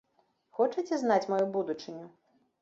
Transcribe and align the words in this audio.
Хочаце 0.59 0.99
знаць 1.03 1.29
маю 1.35 1.43
будучыню? 1.59 2.05